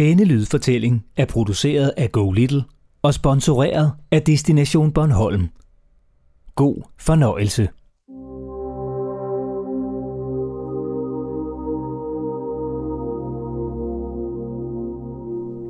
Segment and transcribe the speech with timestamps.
[0.00, 2.64] Denne lydfortælling er produceret af Go Little
[3.02, 5.48] og sponsoreret af Destination Bornholm.
[6.54, 7.68] God fornøjelse.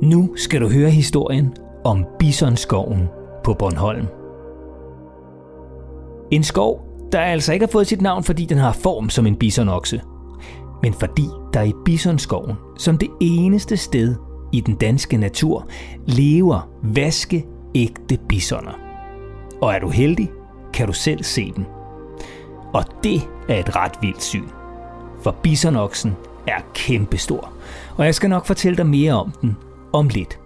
[0.09, 1.53] Nu skal du høre historien
[1.83, 3.07] om Bisonskoven
[3.43, 4.07] på Bornholm.
[6.31, 9.35] En skov, der altså ikke har fået sit navn, fordi den har form som en
[9.35, 10.01] bisonokse,
[10.83, 14.15] men fordi der i Bisonskoven, som det eneste sted
[14.51, 15.67] i den danske natur,
[16.05, 18.79] lever vaske ægte bisoner.
[19.61, 20.31] Og er du heldig,
[20.73, 21.65] kan du selv se dem.
[22.73, 24.47] Og det er et ret vildt syn.
[25.21, 26.11] For bisonoksen
[26.47, 27.53] er kæmpestor,
[27.97, 29.55] og jeg skal nok fortælle dig mere om den
[29.93, 30.39] om lidt.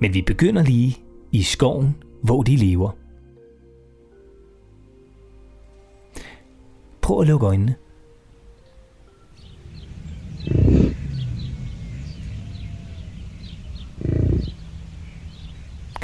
[0.00, 0.96] Men vi begynder lige
[1.32, 2.90] i skoven, hvor de lever.
[7.00, 7.74] Prøv at lukke øjnene.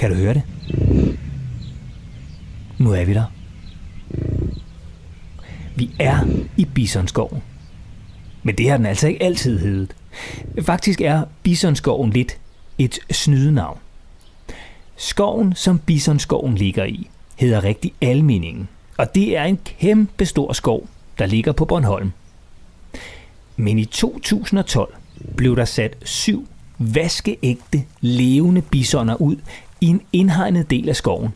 [0.03, 0.43] Kan du høre det?
[2.79, 3.25] Nu er vi der.
[5.77, 6.19] Vi er
[6.57, 7.43] i Bisonskoven.
[8.43, 9.97] Men det har den altså ikke altid heddet.
[10.63, 12.39] Faktisk er Bisonskoven lidt
[12.79, 13.79] et snydenavn.
[14.97, 20.89] Skoven, som Bisonskoven ligger i, hedder rigtig Almeningen, og det er en kæmpe stor skov,
[21.19, 22.13] der ligger på Bornholm.
[23.57, 24.95] Men i 2012
[25.37, 26.49] blev der sat syv
[26.95, 29.37] vaskeægte levende bisoner ud
[29.81, 31.35] i en indhegnet del af skoven,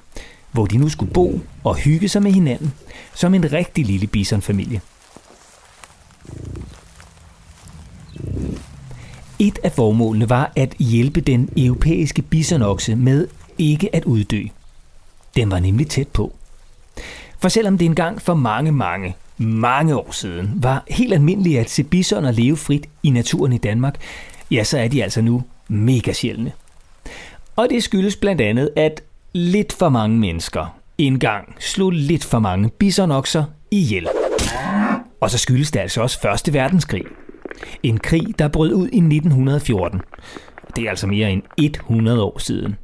[0.53, 2.73] hvor de nu skulle bo og hygge sig med hinanden
[3.15, 4.81] som en rigtig lille bisonfamilie.
[9.39, 14.43] Et af formålene var at hjælpe den europæiske bisonokse med ikke at uddø.
[15.37, 16.33] Den var nemlig tæt på.
[17.39, 21.85] For selvom det engang for mange, mange, mange år siden var helt almindeligt at se
[21.85, 24.01] bisoner leve frit i naturen i Danmark,
[24.51, 26.53] ja, så er de altså nu mega sjældne.
[27.57, 32.71] Og det skyldes blandt andet, at lidt for mange mennesker engang slog lidt for mange
[32.79, 34.09] bisonokser ihjel.
[35.21, 37.05] Og så skyldes det altså også Første Verdenskrig.
[37.83, 40.01] En krig, der brød ud i 1914.
[40.77, 42.77] Det er altså mere end 100 år siden.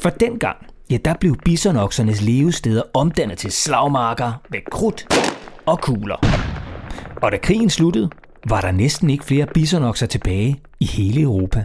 [0.00, 0.56] For dengang,
[0.90, 5.06] ja, der blev bisonoksernes levesteder omdannet til slagmarker med krudt
[5.66, 6.16] og kugler.
[7.22, 8.10] Og da krigen sluttede,
[8.48, 11.64] var der næsten ikke flere bisonokser tilbage i hele Europa.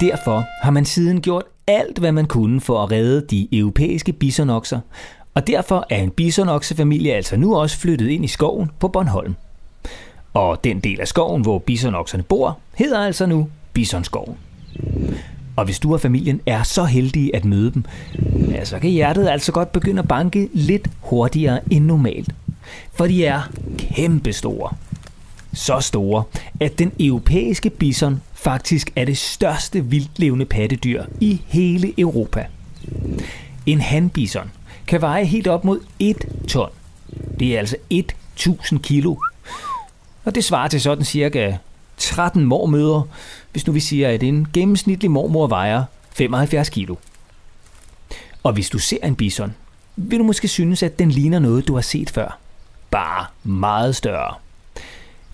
[0.00, 4.80] Derfor har man siden gjort alt, hvad man kunne for at redde de europæiske bisonokser,
[5.34, 9.34] og derfor er en bisonoksefamilie altså nu også flyttet ind i skoven på Bornholm.
[10.34, 14.36] Og den del af skoven, hvor bisonokserne bor, hedder altså nu Bisonskoven.
[15.56, 17.84] Og hvis du og familien er så heldige at møde dem,
[18.50, 22.34] ja, så kan hjertet altså godt begynde at banke lidt hurtigere end normalt.
[22.92, 23.42] For de er
[23.78, 24.74] kæmpestore.
[25.54, 26.22] Så store,
[26.60, 32.46] at den europæiske bison faktisk er det største vildlevende pattedyr i hele Europa.
[33.66, 34.50] En hanbison
[34.86, 36.16] kan veje helt op mod 1
[36.48, 36.70] ton.
[37.38, 39.16] Det er altså 1000 kilo.
[40.24, 41.56] Og det svarer til sådan cirka
[41.96, 43.02] 13 mormøder,
[43.52, 46.96] hvis nu vi siger, at en gennemsnitlig mormor vejer 75 kilo.
[48.42, 49.54] Og hvis du ser en bison,
[49.96, 52.38] vil du måske synes, at den ligner noget, du har set før.
[52.90, 54.34] Bare meget større.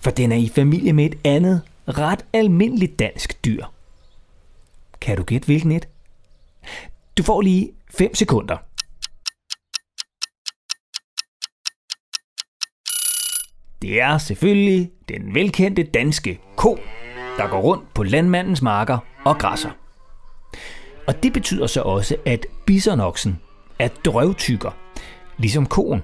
[0.03, 3.65] For den er i familie med et andet, ret almindeligt dansk dyr.
[5.01, 5.87] Kan du gætte hvilken et?
[7.17, 8.57] Du får lige 5 sekunder.
[13.81, 16.79] Det er selvfølgelig den velkendte danske ko,
[17.37, 19.71] der går rundt på landmandens marker og græsser.
[21.07, 23.39] Og det betyder så også, at bisonoksen
[23.79, 24.71] er drøvtykker,
[25.37, 26.01] ligesom koen.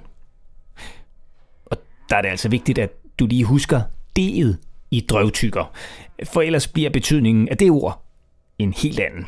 [1.65, 1.77] Og
[2.09, 3.81] der er det altså vigtigt, at du lige husker
[4.19, 4.55] D'et
[4.91, 5.71] i drøvtykker,
[6.23, 8.03] for ellers bliver betydningen af det ord
[8.59, 9.25] en helt anden.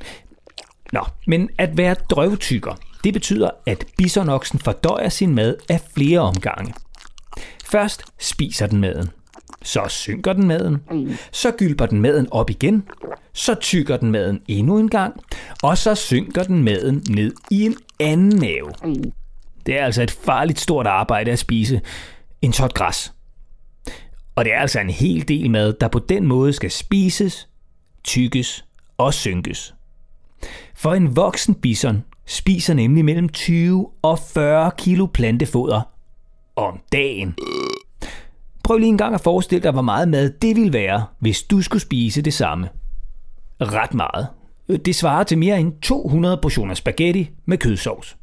[0.94, 2.73] Nå, men at være drøvtykker,
[3.03, 6.73] det betyder, at bisonoksen fordøjer sin mad af flere omgange.
[7.66, 9.09] Først spiser den maden.
[9.63, 10.81] Så synker den maden.
[11.31, 12.83] Så gylper den maden op igen.
[13.33, 15.24] Så tykker den maden endnu en gang.
[15.63, 18.71] Og så synker den maden ned i en anden mave.
[19.65, 21.81] Det er altså et farligt stort arbejde at spise
[22.42, 23.13] en tot græs.
[24.39, 27.50] Og det er altså en hel del mad, der på den måde skal spises,
[28.03, 28.65] tykkes
[28.97, 29.75] og synkes.
[30.75, 35.81] For en voksen bison spiser nemlig mellem 20 og 40 kilo plantefoder
[36.56, 37.36] om dagen.
[38.63, 41.62] Prøv lige en gang at forestille dig, hvor meget mad det ville være, hvis du
[41.62, 42.69] skulle spise det samme.
[43.62, 44.27] Ret meget.
[44.85, 48.18] Det svarer til mere end 200 portioner spaghetti med kødsovs.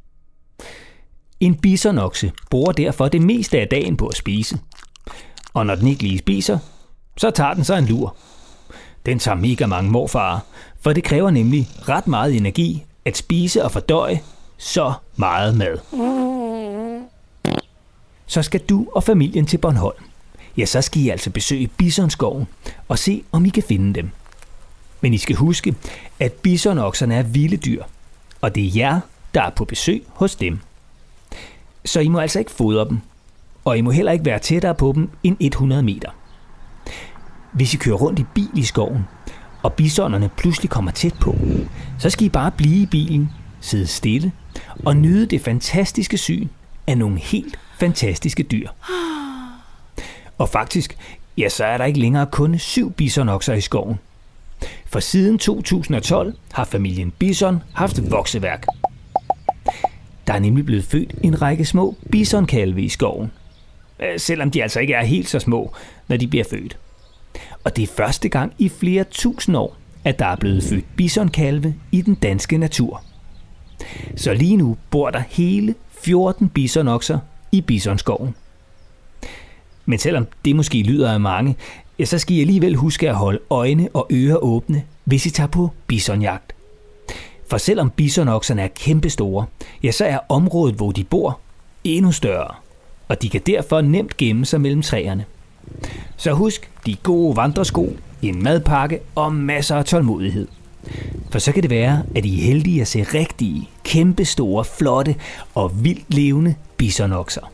[1.40, 4.58] En bisonokse bruger derfor det meste af dagen på at spise.
[5.56, 6.58] Og når den ikke lige spiser,
[7.16, 8.16] så tager den sig en lur.
[9.06, 10.38] den tager mega mange morfarer,
[10.80, 14.20] for det kræver nemlig ret meget energi at spise og fordøje
[14.58, 15.78] så meget mad.
[18.26, 20.04] Så skal du og familien til Bornholm.
[20.56, 22.46] Ja, så skal I altså besøge Bisonskoven
[22.88, 24.10] og se, om I kan finde dem.
[25.00, 25.74] Men I skal huske,
[26.20, 27.84] at bisonokserne er vilde dyr,
[28.40, 29.00] og det er jer,
[29.34, 30.58] der er på besøg hos dem.
[31.84, 33.00] Så I må altså ikke fodre dem,
[33.66, 36.10] og I må heller ikke være tættere på dem end 100 meter.
[37.52, 39.04] Hvis I kører rundt i bil i skoven,
[39.62, 41.36] og bisonerne pludselig kommer tæt på,
[41.98, 43.30] så skal I bare blive i bilen,
[43.60, 44.32] sidde stille
[44.84, 46.48] og nyde det fantastiske syn
[46.86, 48.68] af nogle helt fantastiske dyr.
[50.38, 50.98] Og faktisk,
[51.38, 53.98] ja, så er der ikke længere kun syv bisonokser i skoven.
[54.86, 58.66] For siden 2012 har familien Bison haft vokseværk.
[60.26, 63.30] Der er nemlig blevet født en række små bisonkalve i skoven.
[64.00, 65.72] Øh, selvom de altså ikke er helt så små,
[66.08, 66.78] når de bliver født.
[67.64, 71.74] Og det er første gang i flere tusind år, at der er blevet født bisonkalve
[71.92, 73.02] i den danske natur.
[74.16, 77.18] Så lige nu bor der hele 14 bisonokser
[77.52, 78.34] i bisonskoven.
[79.86, 81.56] Men selvom det måske lyder af mange,
[81.98, 85.48] ja, så skal I alligevel huske at holde øjne og ører åbne, hvis I tager
[85.48, 86.52] på bisonjagt.
[87.50, 89.46] For selvom bisonokserne er kæmpestore,
[89.82, 91.40] ja, så er området, hvor de bor,
[91.84, 92.54] endnu større.
[93.08, 95.24] Og de kan derfor nemt gemme sig mellem træerne.
[96.16, 100.48] Så husk de gode vandresko, en madpakke og masser af tålmodighed.
[101.30, 105.14] For så kan det være, at I er heldige at se rigtige, kæmpestore, flotte
[105.54, 107.52] og vildt levende bisonokser.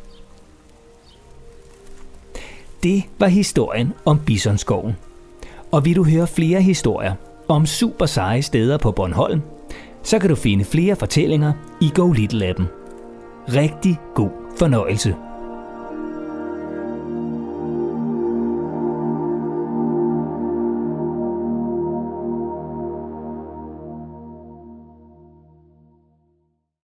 [2.83, 4.93] Det var historien om Bisonskoven.
[5.73, 7.15] Og vil du høre flere historier
[7.49, 9.41] om super seje steder på Bornholm,
[10.03, 12.67] så kan du finde flere fortællinger i Go Little Appen.
[13.49, 15.15] Rigtig god fornøjelse.